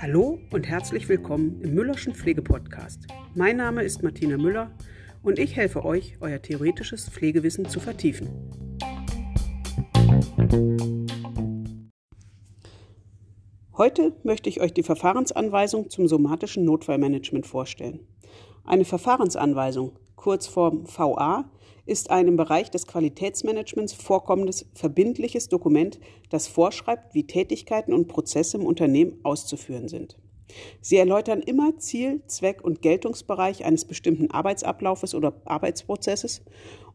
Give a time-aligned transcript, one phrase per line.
[0.00, 3.06] Hallo und herzlich willkommen im Müllerschen Pflegepodcast.
[3.36, 4.72] Mein Name ist Martina Müller
[5.22, 8.28] und ich helfe euch, euer theoretisches Pflegewissen zu vertiefen.
[13.76, 18.00] Heute möchte ich euch die Verfahrensanweisung zum somatischen Notfallmanagement vorstellen.
[18.64, 21.48] Eine Verfahrensanweisung, Kurzform VA,
[21.90, 28.58] ist ein im Bereich des Qualitätsmanagements vorkommendes verbindliches Dokument, das vorschreibt, wie Tätigkeiten und Prozesse
[28.58, 30.16] im Unternehmen auszuführen sind.
[30.80, 36.42] Sie erläutern immer Ziel, Zweck und Geltungsbereich eines bestimmten Arbeitsablaufes oder Arbeitsprozesses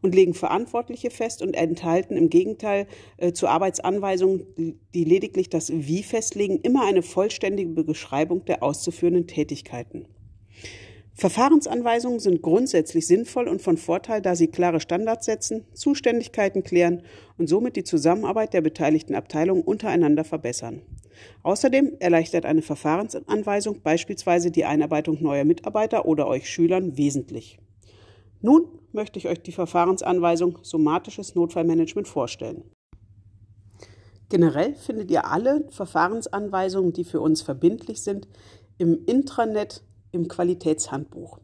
[0.00, 2.86] und legen Verantwortliche fest und enthalten im Gegenteil
[3.18, 10.06] äh, zu Arbeitsanweisungen, die lediglich das Wie festlegen, immer eine vollständige Beschreibung der auszuführenden Tätigkeiten.
[11.18, 17.02] Verfahrensanweisungen sind grundsätzlich sinnvoll und von Vorteil, da sie klare Standards setzen, Zuständigkeiten klären
[17.38, 20.82] und somit die Zusammenarbeit der beteiligten Abteilungen untereinander verbessern.
[21.42, 27.58] Außerdem erleichtert eine Verfahrensanweisung beispielsweise die Einarbeitung neuer Mitarbeiter oder euch Schülern wesentlich.
[28.42, 32.62] Nun möchte ich euch die Verfahrensanweisung Somatisches Notfallmanagement vorstellen.
[34.28, 38.28] Generell findet ihr alle Verfahrensanweisungen, die für uns verbindlich sind,
[38.76, 39.82] im Intranet
[40.16, 41.38] im Qualitätshandbuch.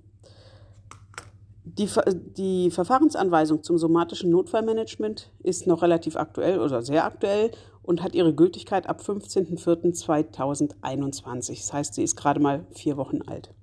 [1.64, 1.88] Die,
[2.36, 8.34] die, Verfahrensanweisung zum somatischen Notfallmanagement ist noch relativ aktuell oder sehr aktuell und hat ihre
[8.34, 11.56] Gültigkeit ab 15.04.2021.
[11.56, 13.54] Das heißt, sie ist gerade mal vier Wochen alt.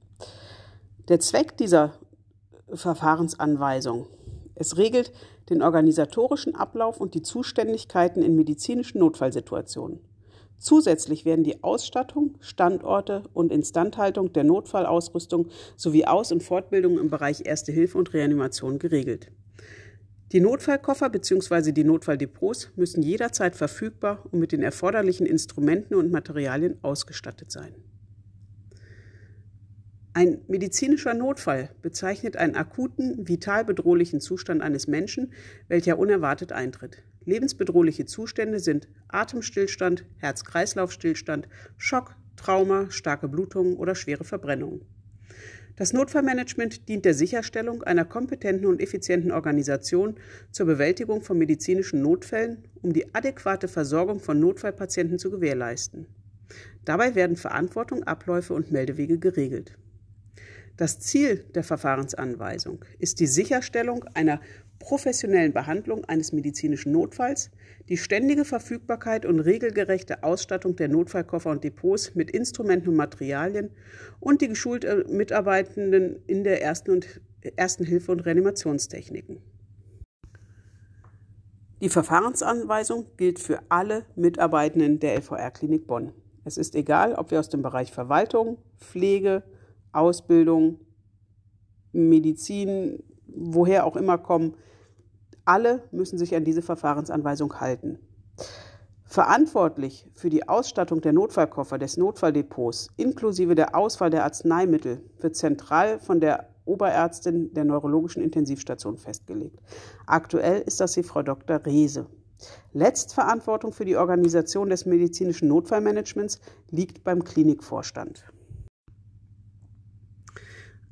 [1.09, 1.91] Der Zweck dieser
[2.71, 4.07] Verfahrensanweisung.
[4.55, 5.11] Es regelt
[5.49, 9.99] den organisatorischen Ablauf und die Zuständigkeiten in medizinischen Notfallsituationen.
[10.59, 17.45] Zusätzlich werden die Ausstattung, Standorte und Instandhaltung der Notfallausrüstung sowie Aus- und Fortbildung im Bereich
[17.45, 19.31] Erste Hilfe und Reanimation geregelt.
[20.33, 21.71] Die Notfallkoffer bzw.
[21.71, 27.73] die Notfalldepots müssen jederzeit verfügbar und mit den erforderlichen Instrumenten und Materialien ausgestattet sein.
[30.13, 35.31] Ein medizinischer Notfall bezeichnet einen akuten, vital bedrohlichen Zustand eines Menschen,
[35.67, 37.03] welcher unerwartet eintritt.
[37.25, 41.47] Lebensbedrohliche Zustände sind Atemstillstand, Herz-Kreislauf-Stillstand,
[41.77, 44.81] Schock, Trauma, starke Blutungen oder schwere Verbrennungen.
[45.75, 50.15] Das Notfallmanagement dient der Sicherstellung einer kompetenten und effizienten Organisation
[50.51, 56.07] zur Bewältigung von medizinischen Notfällen, um die adäquate Versorgung von Notfallpatienten zu gewährleisten.
[56.83, 59.77] Dabei werden Verantwortung, Abläufe und Meldewege geregelt.
[60.75, 64.41] Das Ziel der Verfahrensanweisung ist die Sicherstellung einer
[64.79, 67.51] professionellen Behandlung eines medizinischen Notfalls,
[67.89, 73.71] die ständige Verfügbarkeit und regelgerechte Ausstattung der Notfallkoffer und Depots mit Instrumenten und Materialien
[74.19, 77.21] und die geschulten Mitarbeitenden in der ersten, und,
[77.55, 79.37] ersten Hilfe und Reanimationstechniken.
[81.81, 86.11] Die Verfahrensanweisung gilt für alle Mitarbeitenden der LVR-Klinik Bonn.
[86.43, 89.43] Es ist egal, ob wir aus dem Bereich Verwaltung, Pflege,
[89.91, 90.79] Ausbildung,
[91.91, 94.55] Medizin, woher auch immer kommen,
[95.49, 97.97] alle müssen sich an diese Verfahrensanweisung halten.
[99.03, 105.97] Verantwortlich für die Ausstattung der Notfallkoffer des Notfalldepots inklusive der Auswahl der Arzneimittel wird zentral
[105.97, 109.59] von der Oberärztin der neurologischen Intensivstation festgelegt.
[110.05, 111.65] Aktuell ist das die Frau Dr.
[111.65, 112.05] Rehse.
[112.73, 116.39] Letztverantwortung für die Organisation des medizinischen Notfallmanagements
[116.69, 118.23] liegt beim Klinikvorstand.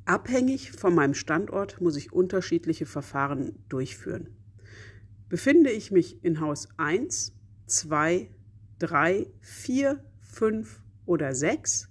[0.04, 4.37] Abhängig von meinem Standort muss ich unterschiedliche Verfahren durchführen.
[5.28, 7.34] Befinde ich mich in Haus 1,
[7.66, 8.30] 2,
[8.78, 11.88] 3, 4, 5 oder 6,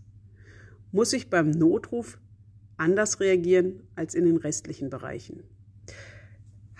[0.91, 2.19] muss ich beim Notruf
[2.77, 5.43] anders reagieren als in den restlichen Bereichen.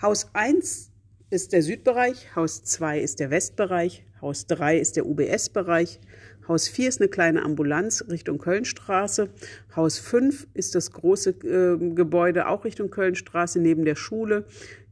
[0.02, 0.90] Haus 1
[1.30, 6.00] ist der Südbereich, Haus 2 ist der Westbereich, Haus 3 ist der UBS-Bereich,
[6.48, 9.30] Haus 4 ist eine kleine Ambulanz Richtung Kölnstraße,
[9.76, 14.46] Haus 5 ist das große äh, Gebäude auch Richtung Kölnstraße neben der Schule,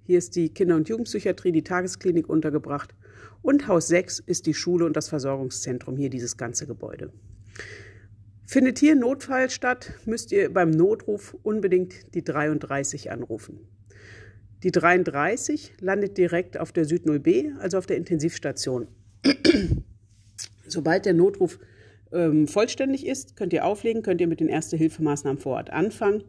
[0.06, 2.94] hier ist die Kinder- und Jugendpsychiatrie, die Tagesklinik untergebracht.
[3.42, 7.12] Und Haus 6 ist die Schule und das Versorgungszentrum, hier dieses ganze Gebäude.
[8.46, 13.58] Findet hier Notfall statt, müsst ihr beim Notruf unbedingt die 33 anrufen.
[14.62, 18.86] Die 33 landet direkt auf der Süd 0B, also auf der Intensivstation.
[20.68, 21.58] Sobald der Notruf
[22.12, 26.22] ähm, vollständig ist, könnt ihr auflegen, könnt ihr mit den Erste-Hilfemaßnahmen vor Ort anfangen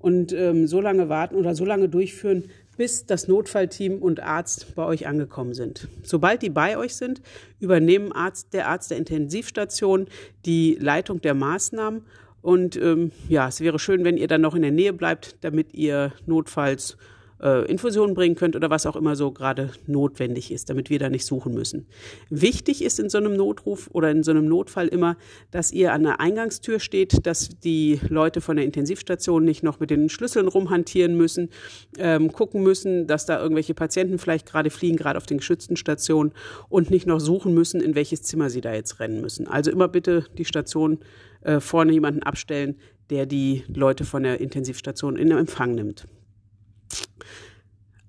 [0.00, 2.44] und ähm, so lange warten oder so lange durchführen,
[2.76, 5.86] bis das Notfallteam und Arzt bei euch angekommen sind.
[6.02, 7.20] Sobald die bei euch sind,
[7.60, 10.06] übernehmen Arzt, der Arzt der Intensivstation
[10.46, 12.02] die Leitung der Maßnahmen.
[12.40, 15.74] Und ähm, ja, es wäre schön, wenn ihr dann noch in der Nähe bleibt, damit
[15.74, 16.96] ihr notfalls
[17.42, 21.08] äh, Infusionen bringen könnt oder was auch immer so gerade notwendig ist, damit wir da
[21.08, 21.86] nicht suchen müssen.
[22.28, 25.16] Wichtig ist in so einem Notruf oder in so einem Notfall immer,
[25.50, 29.90] dass ihr an der Eingangstür steht, dass die Leute von der Intensivstation nicht noch mit
[29.90, 31.50] den Schlüsseln rumhantieren müssen,
[31.98, 36.32] ähm, gucken müssen, dass da irgendwelche Patienten vielleicht gerade fliegen, gerade auf den geschützten Stationen
[36.68, 39.46] und nicht noch suchen müssen, in welches Zimmer sie da jetzt rennen müssen.
[39.46, 40.98] Also immer bitte die Station
[41.42, 42.76] äh, vorne jemanden abstellen,
[43.10, 46.06] der die Leute von der Intensivstation in Empfang nimmt.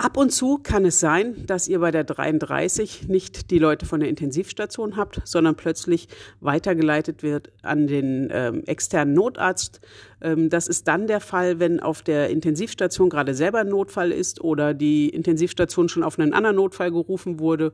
[0.01, 4.00] Ab und zu kann es sein, dass ihr bei der 33 nicht die Leute von
[4.00, 6.07] der Intensivstation habt, sondern plötzlich
[6.39, 9.80] weitergeleitet wird an den ähm, externen Notarzt.
[10.21, 14.41] Ähm, das ist dann der Fall, wenn auf der Intensivstation gerade selber ein Notfall ist
[14.41, 17.73] oder die Intensivstation schon auf einen anderen Notfall gerufen wurde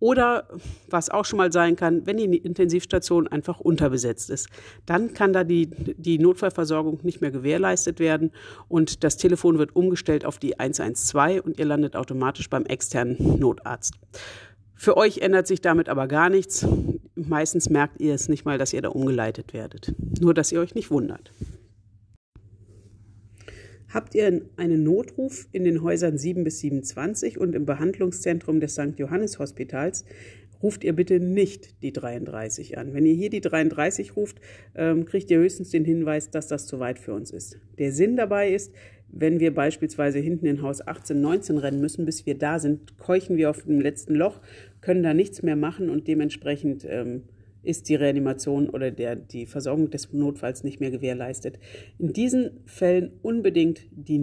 [0.00, 0.48] oder
[0.88, 4.48] was auch schon mal sein kann, wenn die Intensivstation einfach unterbesetzt ist.
[4.86, 8.30] Dann kann da die, die Notfallversorgung nicht mehr gewährleistet werden
[8.68, 13.94] und das Telefon wird umgestellt auf die 112 und ihr landet automatisch beim externen Notarzt.
[14.74, 16.64] Für euch ändert sich damit aber gar nichts.
[17.16, 19.92] Meistens merkt ihr es nicht mal, dass ihr da umgeleitet werdet.
[20.20, 21.32] Nur, dass ihr euch nicht wundert.
[23.88, 28.98] Habt ihr einen Notruf in den Häusern 7 bis 27 und im Behandlungszentrum des St.
[28.98, 30.04] Johannes Hospitals,
[30.62, 32.92] ruft ihr bitte nicht die 33 an.
[32.92, 34.40] Wenn ihr hier die 33 ruft,
[34.74, 37.58] ähm, kriegt ihr höchstens den Hinweis, dass das zu weit für uns ist.
[37.78, 38.74] Der Sinn dabei ist,
[39.10, 43.36] wenn wir beispielsweise hinten in Haus 18, 19 rennen müssen, bis wir da sind, keuchen
[43.36, 44.40] wir auf dem letzten Loch,
[44.82, 47.22] können da nichts mehr machen und dementsprechend ähm,
[47.62, 51.58] ist die Reanimation oder der, die Versorgung des Notfalls nicht mehr gewährleistet.
[51.98, 54.18] In diesen Fällen unbedingt die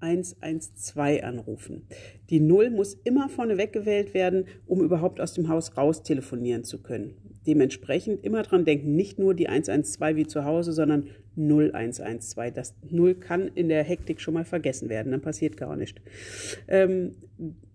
[0.00, 1.86] 0112 anrufen.
[2.30, 6.82] Die 0 muss immer vorneweg gewählt werden, um überhaupt aus dem Haus raus telefonieren zu
[6.82, 7.14] können.
[7.46, 12.52] Dementsprechend immer dran denken, nicht nur die 112 wie zu Hause, sondern 0112.
[12.52, 16.00] Das 0 kann in der Hektik schon mal vergessen werden, dann passiert gar nichts.
[16.66, 17.14] Ähm,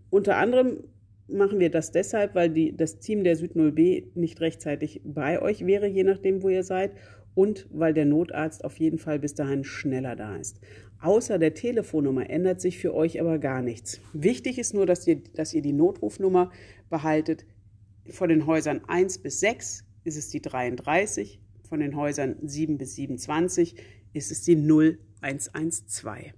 [0.10, 0.84] unter anderem
[1.28, 5.66] machen wir das deshalb, weil die, das Team der Süd 0B nicht rechtzeitig bei euch
[5.66, 6.92] wäre, je nachdem, wo ihr seid,
[7.36, 10.60] und weil der Notarzt auf jeden Fall bis dahin schneller da ist.
[11.02, 14.00] Außer der Telefonnummer ändert sich für euch aber gar nichts.
[14.14, 16.52] Wichtig ist nur, dass ihr, dass ihr die Notrufnummer
[16.90, 17.46] behaltet.
[18.10, 22.96] Von den Häusern 1 bis 6 ist es die 33, von den Häusern 7 bis
[22.96, 23.76] 27
[24.14, 26.34] ist es die 0112.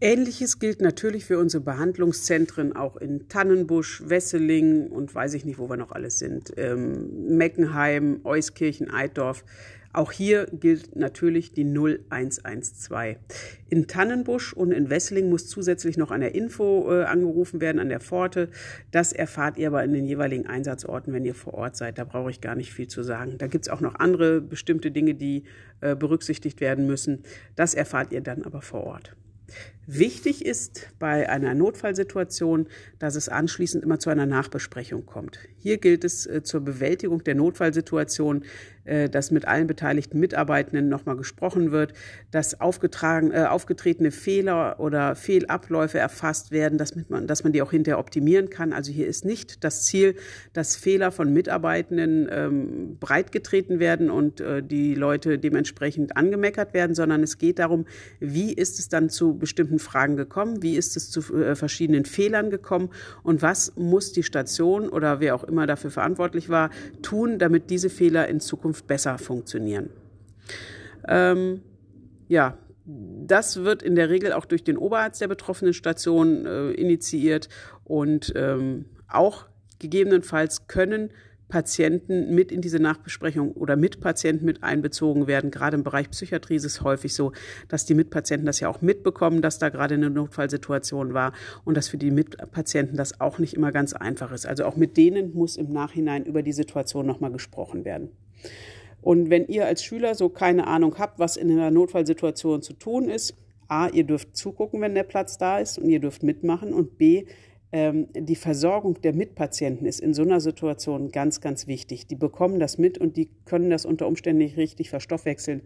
[0.00, 5.68] Ähnliches gilt natürlich für unsere Behandlungszentren auch in Tannenbusch, Wesseling und weiß ich nicht, wo
[5.68, 9.44] wir noch alles sind, ähm, Meckenheim, Euskirchen, Eiddorf.
[9.92, 13.16] Auch hier gilt natürlich die 0112.
[13.70, 17.98] In Tannenbusch und in Wesseling muss zusätzlich noch eine Info äh, angerufen werden an der
[17.98, 18.50] Pforte.
[18.92, 21.98] Das erfahrt ihr aber in den jeweiligen Einsatzorten, wenn ihr vor Ort seid.
[21.98, 23.38] Da brauche ich gar nicht viel zu sagen.
[23.38, 25.42] Da gibt es auch noch andere bestimmte Dinge, die
[25.80, 27.24] äh, berücksichtigt werden müssen.
[27.56, 29.16] Das erfahrt ihr dann aber vor Ort.
[29.90, 32.66] Wichtig ist bei einer Notfallsituation,
[32.98, 35.38] dass es anschließend immer zu einer Nachbesprechung kommt.
[35.56, 38.44] Hier gilt es äh, zur Bewältigung der Notfallsituation,
[38.84, 41.94] äh, dass mit allen beteiligten Mitarbeitenden nochmal gesprochen wird,
[42.30, 47.70] dass aufgetragen, äh, aufgetretene Fehler oder Fehlabläufe erfasst werden, dass, man, dass man die auch
[47.70, 48.74] hinterher optimieren kann.
[48.74, 50.16] Also hier ist nicht das Ziel,
[50.52, 57.22] dass Fehler von Mitarbeitenden ähm, breitgetreten werden und äh, die Leute dementsprechend angemeckert werden, sondern
[57.22, 57.86] es geht darum,
[58.20, 60.62] wie ist es dann zu bestimmten bestimmten Fragen gekommen?
[60.62, 62.90] Wie ist es zu äh, verschiedenen Fehlern gekommen?
[63.22, 66.70] Und was muss die Station oder wer auch immer dafür verantwortlich war,
[67.02, 69.90] tun, damit diese Fehler in Zukunft besser funktionieren?
[71.06, 71.62] Ähm,
[72.28, 77.48] ja, das wird in der Regel auch durch den Oberarzt der betroffenen Station äh, initiiert
[77.84, 79.46] und ähm, auch
[79.78, 81.10] gegebenenfalls können
[81.48, 85.50] Patienten mit in diese Nachbesprechung oder Mitpatienten mit einbezogen werden.
[85.50, 87.32] Gerade im Bereich Psychiatrie ist es häufig so,
[87.68, 91.32] dass die Mitpatienten das ja auch mitbekommen, dass da gerade eine Notfallsituation war
[91.64, 94.46] und dass für die Mitpatienten das auch nicht immer ganz einfach ist.
[94.46, 98.10] Also auch mit denen muss im Nachhinein über die Situation nochmal gesprochen werden.
[99.00, 103.08] Und wenn ihr als Schüler so keine Ahnung habt, was in einer Notfallsituation zu tun
[103.08, 103.36] ist,
[103.68, 107.26] A, ihr dürft zugucken, wenn der Platz da ist und ihr dürft mitmachen und B,
[107.70, 112.06] die Versorgung der Mitpatienten ist in so einer Situation ganz, ganz wichtig.
[112.06, 115.60] Die bekommen das mit und die können das unter Umständen nicht richtig verstoffwechseln.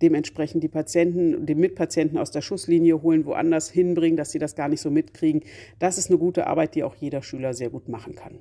[0.00, 4.68] Dementsprechend die Patienten, die Mitpatienten aus der Schusslinie holen, woanders hinbringen, dass sie das gar
[4.68, 5.42] nicht so mitkriegen.
[5.80, 8.38] Das ist eine gute Arbeit, die auch jeder Schüler sehr gut machen kann.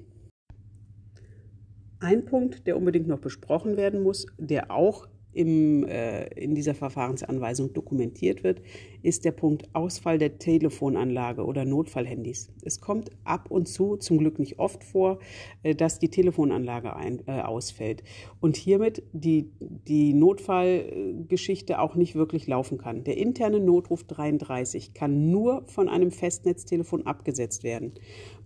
[2.00, 7.74] Ein Punkt, der unbedingt noch besprochen werden muss, der auch im, äh, in dieser Verfahrensanweisung
[7.74, 8.62] dokumentiert wird,
[9.02, 12.50] ist der Punkt Ausfall der Telefonanlage oder Notfallhandys.
[12.64, 15.20] Es kommt ab und zu, zum Glück nicht oft vor,
[15.64, 18.04] äh, dass die Telefonanlage ein, äh, ausfällt
[18.40, 23.04] und hiermit die, die Notfallgeschichte auch nicht wirklich laufen kann.
[23.04, 27.94] Der interne Notruf 33 kann nur von einem Festnetztelefon abgesetzt werden.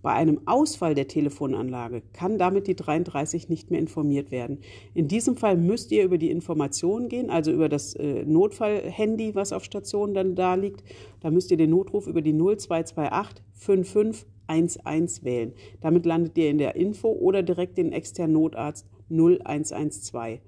[0.06, 4.60] Bei einem Ausfall der Telefonanlage kann damit die 33 nicht mehr informiert werden.
[4.94, 9.52] In diesem Fall müsst ihr über die Information gehen, also über das äh, Notfallhandy, was
[9.52, 10.84] auf Station dann da liegt.
[11.18, 15.52] Da müsst ihr den Notruf über die 0228 5511 wählen.
[15.80, 20.38] Damit landet ihr in der Info oder direkt den externen Notarzt 0112.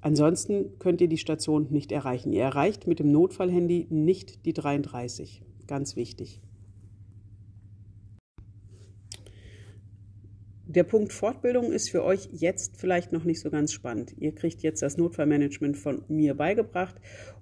[0.00, 2.32] Ansonsten könnt ihr die Station nicht erreichen.
[2.32, 5.42] Ihr erreicht mit dem Notfallhandy nicht die 33.
[5.66, 6.40] Ganz wichtig.
[10.74, 14.14] Der Punkt Fortbildung ist für euch jetzt vielleicht noch nicht so ganz spannend.
[14.18, 16.94] Ihr kriegt jetzt das Notfallmanagement von mir beigebracht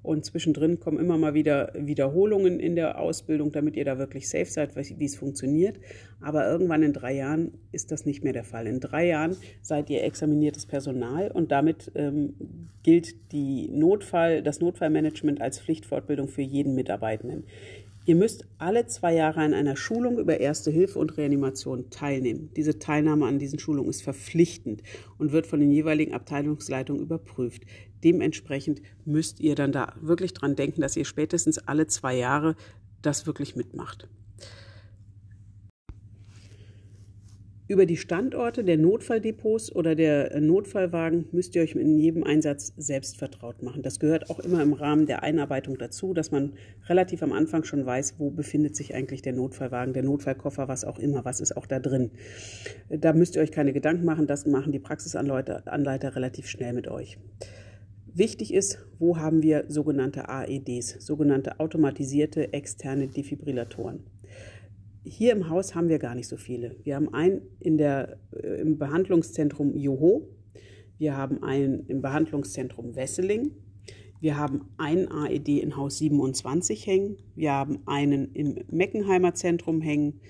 [0.02, 4.46] und zwischendrin kommen immer mal wieder Wiederholungen in der Ausbildung, damit ihr da wirklich safe
[4.46, 5.78] seid, wie es funktioniert.
[6.20, 8.66] Aber irgendwann in drei Jahren ist das nicht mehr der Fall.
[8.66, 12.34] In drei Jahren seid ihr examiniertes Personal und damit ähm,
[12.82, 17.44] gilt die Notfall, das Notfallmanagement als Pflichtfortbildung für jeden Mitarbeitenden.
[18.06, 22.50] Ihr müsst alle zwei Jahre an einer Schulung über Erste Hilfe und Reanimation teilnehmen.
[22.56, 24.82] Diese Teilnahme an diesen Schulungen ist verpflichtend
[25.18, 27.64] und wird von den jeweiligen Abteilungsleitungen überprüft.
[28.02, 32.56] Dementsprechend müsst ihr dann da wirklich dran denken, dass ihr spätestens alle zwei Jahre
[33.02, 34.08] das wirklich mitmacht.
[37.70, 43.16] Über die Standorte der Notfalldepots oder der Notfallwagen müsst ihr euch in jedem Einsatz selbst
[43.16, 43.82] vertraut machen.
[43.82, 46.54] Das gehört auch immer im Rahmen der Einarbeitung dazu, dass man
[46.88, 50.98] relativ am Anfang schon weiß, wo befindet sich eigentlich der Notfallwagen, der Notfallkoffer, was auch
[50.98, 52.10] immer, was ist auch da drin.
[52.88, 56.88] Da müsst ihr euch keine Gedanken machen, das machen die Praxisanleiter Anleiter relativ schnell mit
[56.88, 57.18] euch.
[58.12, 64.00] Wichtig ist, wo haben wir sogenannte AEDs, sogenannte automatisierte externe Defibrillatoren.
[65.02, 66.76] Hier im Haus haben wir gar nicht so viele.
[66.84, 70.28] Wir haben einen in der, äh, im Behandlungszentrum Joho,
[70.98, 73.52] wir haben einen im Behandlungszentrum Wesseling,
[74.20, 80.20] wir haben einen AED in Haus 27 hängen, wir haben einen im Meckenheimer Zentrum hängen,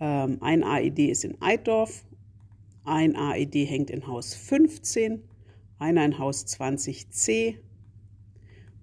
[0.00, 2.06] ähm, ein AED ist in Eiddorf,
[2.84, 5.20] ein AED hängt in Haus 15,
[5.78, 7.56] einer in Haus 20c,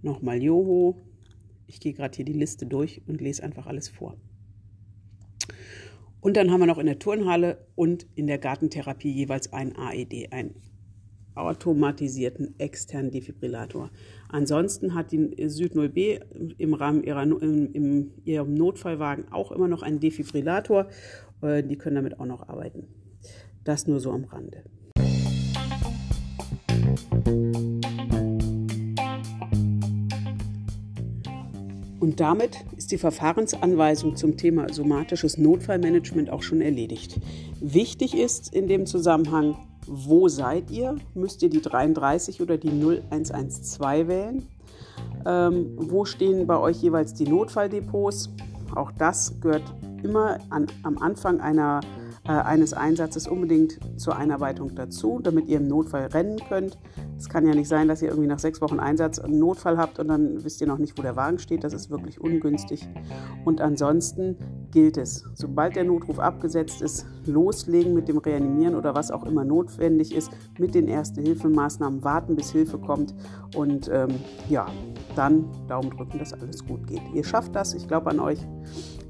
[0.04, 0.98] nochmal Joho.
[1.66, 4.18] Ich gehe gerade hier die Liste durch und lese einfach alles vor.
[6.22, 10.32] Und dann haben wir noch in der Turnhalle und in der Gartentherapie jeweils ein AED,
[10.32, 10.54] einen
[11.34, 13.90] automatisierten externen Defibrillator.
[14.30, 16.22] Ansonsten hat die Süd 0B
[16.58, 20.88] im Rahmen ihrer, im, im, ihrem Notfallwagen auch immer noch einen Defibrillator.
[21.42, 22.88] Äh, die können damit auch noch arbeiten.
[23.64, 24.64] Das nur so am Rande.
[32.12, 37.18] Und damit ist die Verfahrensanweisung zum Thema somatisches Notfallmanagement auch schon erledigt.
[37.62, 39.56] Wichtig ist in dem Zusammenhang,
[39.88, 40.98] wo seid ihr?
[41.14, 44.46] Müsst ihr die 33 oder die 0112 wählen?
[45.26, 48.30] Ähm, wo stehen bei euch jeweils die Notfalldepots?
[48.76, 49.64] Auch das gehört
[50.04, 51.80] immer an, am Anfang einer
[52.28, 56.78] äh, eines Einsatzes unbedingt zur Einarbeitung dazu, damit ihr im Notfall rennen könnt.
[57.22, 60.00] Es kann ja nicht sein, dass ihr irgendwie nach sechs Wochen Einsatz einen Notfall habt
[60.00, 61.64] und dann wisst ihr noch nicht, wo der Wagen steht.
[61.64, 62.90] Das ist wirklich ungünstig.
[63.46, 64.38] Und ansonsten
[64.72, 69.44] gilt es, sobald der Notruf abgesetzt ist, loslegen mit dem Reanimieren oder was auch immer
[69.44, 73.14] notwendig ist, mit den Erste-Hilfe-Maßnahmen warten, bis Hilfe kommt
[73.56, 74.10] und ähm,
[74.50, 74.66] ja,
[75.16, 77.02] dann Daumen drücken, dass alles gut geht.
[77.14, 78.40] Ihr schafft das, ich glaube an euch.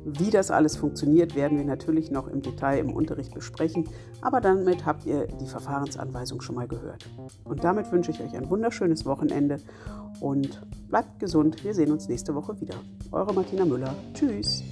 [0.04, 3.88] Wie das alles funktioniert, werden wir natürlich noch im Detail im Unterricht besprechen,
[4.22, 7.06] aber damit habt ihr die Verfahrensanweisung schon mal gehört.
[7.44, 9.58] Und damit wünsche ich euch ein wunderschönes Wochenende
[10.20, 11.64] und bleibt gesund.
[11.64, 12.76] Wir sehen uns nächste Woche wieder.
[13.12, 13.94] Eure Martina Müller.
[14.14, 14.64] Tschüss.